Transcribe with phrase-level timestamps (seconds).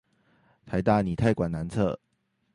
[0.65, 1.99] 臺大凝態館南側